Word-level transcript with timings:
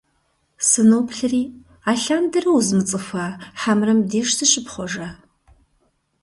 Сыноплъри, 0.67 1.43
алъандэрэ 1.91 2.49
узмыцӀыхуа, 2.57 3.25
хьэмэрэ 3.59 3.93
мыбдеж 3.97 4.29
зыщыпхъуэжа?! 4.37 5.07